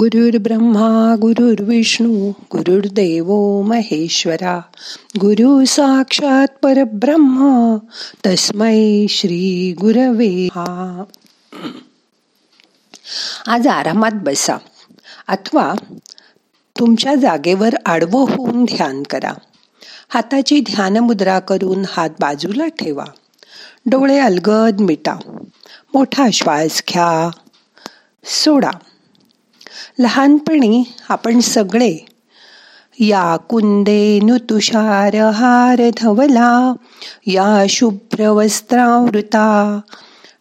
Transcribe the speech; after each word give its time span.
गुरुर् 0.00 0.36
ब्रह्मा 0.36 1.16
गुरुर्विष्णू 1.20 2.30
गुरुर्देव 2.30 3.60
महेश्वरा 3.62 4.60
गुरु 5.20 5.64
साक्षात 5.64 6.46
परब्रह्म 6.62 7.76
तस्मै 8.26 9.06
श्री 9.08 9.72
गुरवे. 9.80 10.46
हा. 10.46 11.02
आज 13.46 13.66
आरामात 13.66 14.10
बसा. 14.14 14.56
अथवा 15.28 15.74
तुमच्या 16.78 17.14
जागेवर 17.14 17.74
आडवं 17.86 18.20
होऊन 18.20 18.64
ध्यान 18.64 19.02
करा. 19.02 19.32
हाताची 20.08 20.60
ध्यान 20.60 20.96
मुद्रा 20.96 21.38
करून 21.38 21.84
हात 21.88 22.10
बाजूला 22.20 22.66
ठेवा. 22.66 23.04
डोळे 23.86 24.18
अलगद 24.18 24.80
मिटा. 24.80 25.16
मोठा 25.94 26.26
श्वास 26.32 26.82
घ्या. 26.88 27.30
सोडा. 28.24 28.70
लहानपणी 30.02 30.82
आपण 31.08 31.40
सगळे 31.40 31.96
या 33.00 33.36
कुंदे 33.48 34.18
नुतुषार 34.22 35.16
हार 35.34 35.82
धवला 36.00 36.52
या 37.26 37.64
शुभ्र 37.68 38.28
वस्त्रावृता 38.28 39.48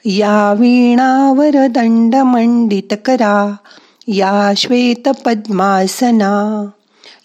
या 0.05 0.53
वीणावर 0.59 1.67
दंड 1.67 2.15
मंडित 2.25 2.93
करा 3.05 3.37
या 4.07 4.51
श्वेत 4.57 5.09
पद्मासना 5.25 6.33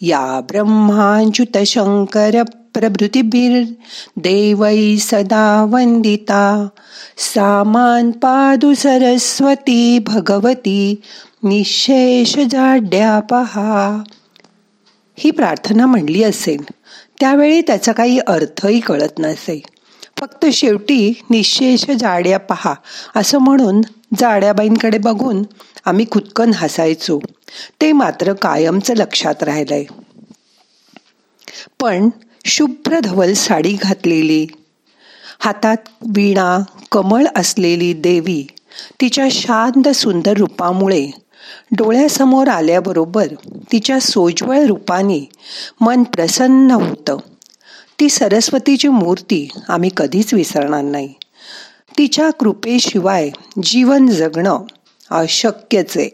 या 0.03 0.41
ब्रह्माच्युत 0.49 1.59
शंकर 1.67 2.43
प्रभृतीभिर 2.75 3.53
देवै 4.23 4.97
सदा 5.01 5.47
वंदिता 5.71 6.45
सामान 7.27 8.11
पादु 8.23 8.73
सरस्वती 8.75 9.99
भगवती 10.09 10.81
निशेष 11.43 12.39
जाड्या 12.39 13.21
पहा 13.21 14.03
ही 15.19 15.31
प्रार्थना 15.31 15.87
म्हणली 15.87 16.23
असेल 16.23 16.65
त्यावेळी 17.21 17.61
त्याचा 17.61 17.93
काही 17.93 18.19
अर्थही 18.19 18.81
कळत 18.81 19.19
नसे. 19.19 19.63
फक्त 20.19 20.47
शेवटी 20.53 21.13
निशेष 21.31 21.85
जाड्या 22.01 22.39
पहा 22.39 22.75
असं 23.17 23.39
म्हणून 23.39 23.81
जाड्याबाईंकडे 24.19 24.99
बघून 24.99 25.43
आम्ही 25.85 26.07
खुदकन 26.11 26.51
हसायचो. 26.55 27.19
ते 27.81 27.93
मात्र 27.93 28.33
कायमचं 28.33 28.95
लक्षात 28.95 29.43
राहिलंय. 29.43 29.85
पण 31.81 32.09
शुभ्र 32.45 32.99
धवल 33.01 33.33
साडी 33.33 33.73
घातलेली 33.73 34.47
हातात 35.39 35.77
वीणा 36.17 36.65
कमळ 36.93 37.27
असलेली 37.37 37.93
देवी 37.93 38.47
तिच्या 39.01 39.29
शांत 39.31 39.89
सुंदर 39.89 40.37
रूपामुळे 40.37 41.11
डोळ्यासमोर 41.77 42.49
आल्याबरोबर 42.49 43.27
तिच्या 43.73 44.01
सोज्वळ 44.01 44.67
रूपाने 44.67 45.29
मन 45.81 46.03
प्रसन्न 46.03 46.71
होतं. 46.71 47.17
ती 48.01 48.09
सरस्वतीची 48.09 48.89
मूर्ती 48.89 49.49
आम्ही 49.69 49.91
कधीच 49.97 50.35
विसरणार 50.35 50.83
नाही. 50.83 51.15
तिच्या 51.99 52.31
कृपेशिवाय 52.31 53.31
जीवन 53.63 54.07
जगणं 54.07 54.63
अशक्यच 55.11 55.97
आहे. 55.97 56.09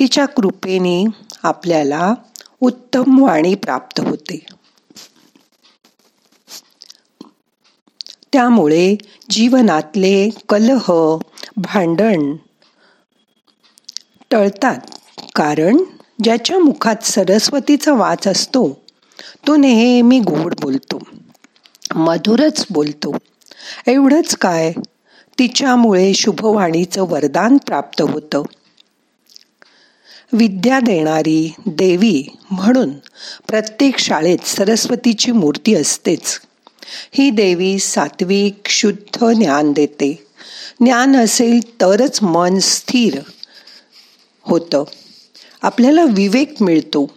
तिच्या 0.00 0.26
कृपेने 0.26 1.04
आपल्याला 1.42 2.14
उत्तम 2.60 3.22
वाणी 3.22 3.54
प्राप्त 3.54 4.00
होते. 4.00 4.46
त्यामुळे 8.32 8.96
जीवनातले 9.30 10.30
कलह 10.48 11.18
भांडण 11.56 12.36
टळतात. 14.34 14.78
कारण 15.34 15.76
ज्याच्या 16.24 16.58
मुखात 16.58 17.04
सरस्वतीचा 17.04 17.92
वाच 17.92 18.28
असतो 18.28 18.82
तो 19.46 19.56
नेहमी 19.56 20.20
गोड 20.20 20.54
बोलतो 20.60 21.02
मधुरच 21.94 22.66
बोलतो. 22.70 23.16
एवढंच 23.86 24.36
काय? 24.36 24.72
तिच्यामुळे 25.38 26.14
शुभवाणीचं 26.14 27.02
वरदान 27.02 27.56
प्राप्त 27.56 28.02
होतं. 28.02 28.42
विद्या 30.32 30.80
देणारी 30.80 31.54
देवी 31.66 32.36
म्हणून 32.50 32.90
प्रत्येक 33.48 33.98
शाळेत 33.98 34.46
सरस्वतीची 34.46 35.32
मूर्ती 35.32 35.74
असतेच. 35.74 36.40
ही 37.12 37.30
देवी 37.30 37.78
सात्विक 37.78 38.68
शुद्ध 38.68 39.24
ज्ञान 39.24 39.72
देते. 39.72 40.26
ज्ञान 40.80 41.16
असेल 41.16 41.74
तरच 41.74 42.22
मन 42.22 42.58
स्थिर. 42.58 43.18
होतं. 44.44 44.84
आपल्याला 45.62 46.02
विवेक 46.02 46.62
मिळतो. 46.62 47.12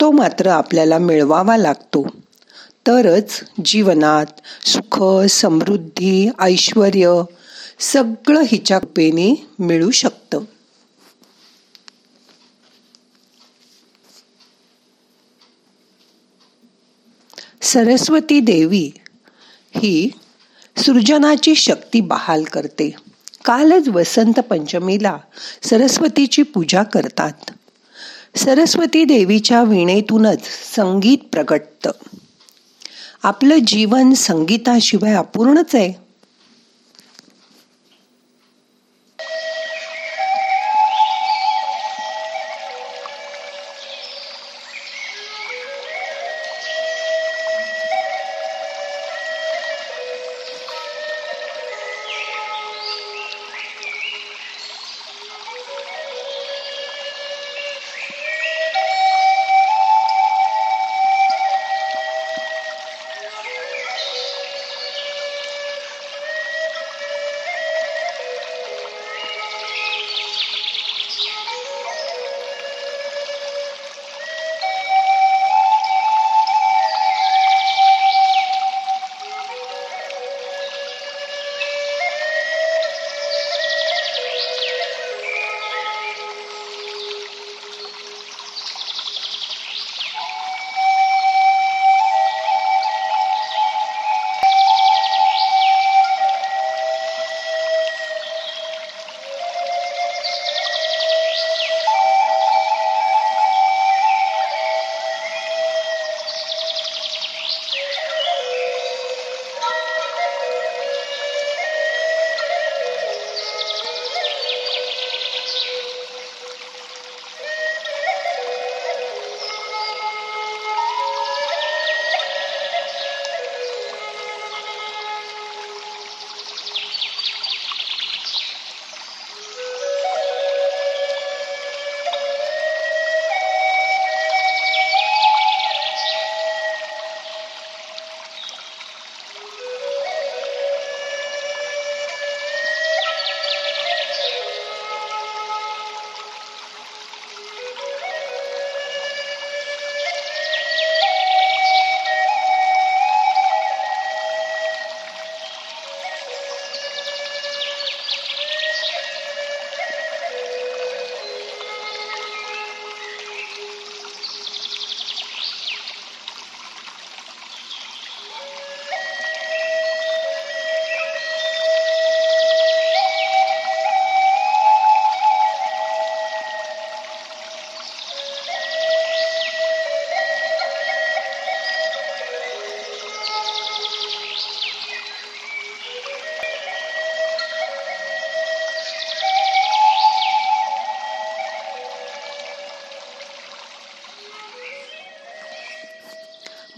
तो 0.00 0.10
मात्र 0.10 0.46
आपल्याला 0.46 0.98
मिळवावा 0.98 1.56
लागतो. 1.56 2.06
तरच 2.86 3.40
जीवनात 3.64 4.26
सुख 4.66 5.02
समृद्धी 5.30 6.28
ऐश्वर 6.40 7.24
सगळं 7.78 8.42
हिच्या 8.46 8.78
कृपेने 8.78 9.46
मिळू 9.58 9.90
शकतं. 9.90 10.40
सरस्वती 17.62 18.40
देवी 18.40 18.90
ही 19.76 20.10
सृजनाची 20.76 21.54
शक्ती 21.54 22.00
बहाल 22.00 22.44
करते. 22.44 22.94
कालच 23.44 23.88
वसंत 23.88 24.32
पंचमीला 24.32 25.18
सरस्वतीची 25.62 26.42
पूजा 26.42 26.82
करतात. 26.82 27.32
सरस्वती 28.36 29.04
देवीच्या 29.04 29.62
विणेतूनच 29.62 30.38
संगीत 30.76 31.18
प्रगटतं. 31.32 31.90
आपलं 33.22 33.58
जीवन 33.66 34.12
संगीताशिवाय 34.12 35.14
अपूर्णच 35.14 35.74
आहे. 35.74 36.03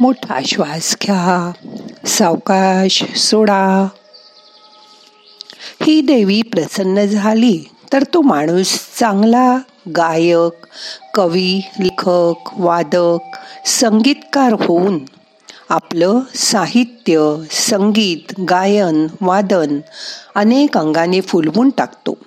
मोठा 0.06 0.40
श्वास 0.46 0.96
घ्या 1.02 1.52
सावकाश 2.06 3.04
सोडा. 3.16 3.88
ही 5.82 6.00
देवी 6.00 6.42
प्रसन्न 6.42 7.04
झाली 7.04 7.64
तर 7.92 8.02
तो 8.02 8.22
माणूस 8.22 8.78
चांगला 8.98 9.56
गायक 9.96 10.66
कवी 11.14 11.62
लेखक 11.80 12.50
वादक 12.52 13.36
संगीतकार 13.66 14.52
होऊन 14.52 14.98
आपलं 15.68 16.20
साहित्य 16.34 17.34
संगीत 17.50 18.40
गायन 18.40 19.06
वादन 19.20 19.80
अनेक 20.34 20.78
अंगाने 20.78 21.20
फुलवून 21.20 21.70
टाकतो. 21.70 22.18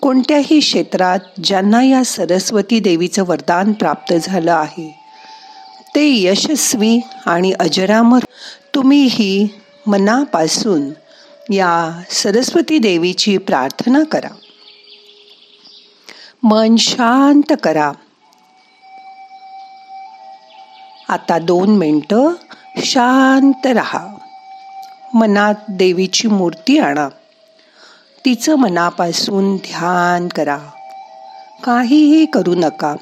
कोणत्याही 0.00 0.60
क्षेत्रात 0.60 1.18
ज्यांना 1.44 1.82
या 1.82 2.04
सरस्वती 2.04 2.80
देवीचं 2.80 3.24
वरदान 3.26 3.72
प्राप्त 3.72 4.14
झालं 4.22 4.52
आहे 4.52 4.99
ते 5.94 6.22
यशस्वी 6.22 7.00
आणि 7.26 7.52
अजरामर. 7.52 8.18
तुम्हीही 8.74 9.48
मनापासून 9.86 10.90
या 11.54 12.02
सरस्वती 12.10 12.78
देवीची 12.78 13.38
प्रार्थना 13.38 14.02
करा. 14.04 14.28
मन 16.42 16.76
शांत 16.76 17.52
करा. 17.62 17.92
आता 21.08 21.38
दोन 21.38 21.76
मिनटं 21.76 22.32
शांत 22.78 23.66
रहा. 23.66 24.06
मनात 25.14 25.54
देवीची 25.68 26.28
मूर्ती 26.28 26.78
आणा. 26.78 27.08
तिचं 28.24 28.54
मनापासून 28.54 29.56
ध्यान 29.56 30.28
करा. 30.28 30.58
काहीही 31.64 32.26
करू 32.26 32.54
नका. 32.54 32.94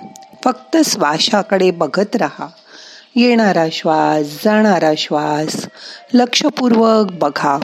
फक्त 0.45 0.77
श्वासाकडे 0.85 1.71
बघत 1.71 2.17
राहा. 2.17 2.47
येणारा 3.19 3.65
श्वास 3.73 4.45
जाणारा 4.45 4.93
श्वास 4.99 5.67
लक्षपूर्वक 6.15 7.13
बघा. 7.13 7.59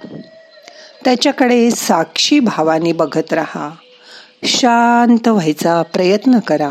त्याच्याकडे 1.04 1.70
साक्षी 1.70 2.40
भावाने 2.40 2.92
बघत 2.92 3.32
राहा. 3.32 3.70
शांत 4.44 5.28
व्हायचा 5.28 5.82
प्रयत्न 5.82 6.38
करा. 6.38 6.70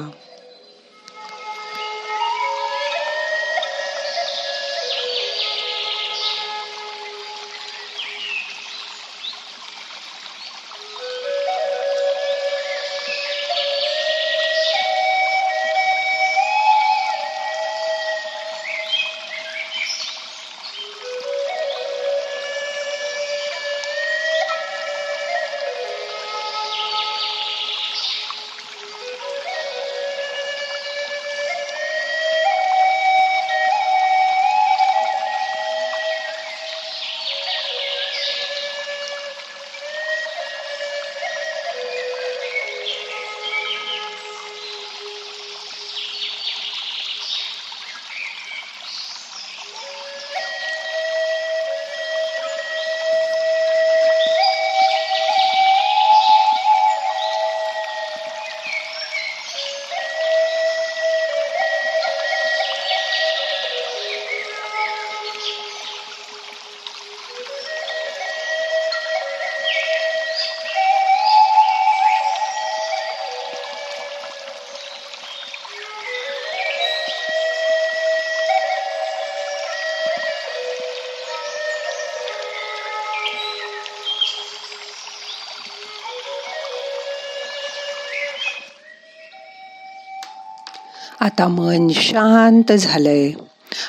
आता 91.20 91.48
मन 91.48 91.88
शांत 91.90 92.72
झालंय. 92.72 93.32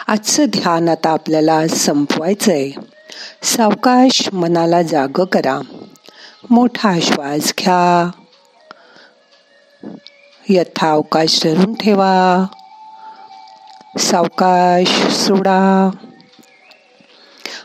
आजचं 0.07 0.45
ध्यान 0.45 0.89
आता 0.89 1.11
आपल्याला 1.11 1.69
संपवायचंय. 1.69 2.71
सावकाश 3.43 4.29
मनाला 4.33 4.83
जाग 4.83 5.25
करा. 5.25 5.61
मोठा 6.51 6.93
श्वास 7.03 7.55
घ्या. 7.59 8.11
यथावकाश 10.49 11.47
धरून 11.47 11.75
ठेवा. 11.75 12.47
सावकाश 13.99 15.13
सोडा. 15.13 15.91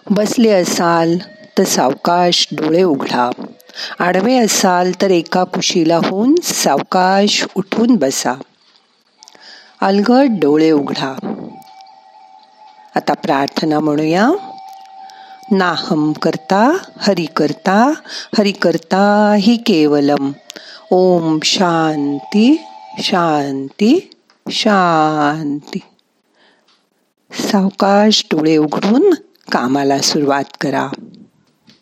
बसले 0.10 0.50
असाल 0.50 1.18
तर 1.58 1.63
सावकाश 1.63 2.48
डोळे 2.51 2.84
उघडा. 2.84 3.30
आडवे 4.00 4.38
असाल 4.38 4.92
तर 5.01 5.12
एका 5.12 5.44
कुशीला 5.44 5.98
होऊन 5.98 6.36
सावकाश 6.44 7.46
उठून 7.56 7.96
बसा. 7.96 8.34
अलगट 9.81 10.25
डोळे 10.29 10.71
उघडा. 10.71 11.15
आता 12.95 13.13
प्रार्थना 13.13 13.79
म्हणूया. 13.79 14.29
नाहम 15.51 16.12
करता 16.12 16.77
हरि 16.98 17.25
करता 17.25 17.91
हरि 18.38 18.51
करता 18.51 19.36
हि 19.39 19.57
केवलम. 19.57 20.31
ओम 20.91 21.39
शांती 21.43 22.62
शांती 23.00 24.12
शांती. 24.51 25.79
सावकाश 27.31 28.27
डोळे 28.31 28.57
उघडून 28.57 29.13
कामाला 29.51 30.00
सुरुवात 30.00 30.43
करा. 30.62 30.88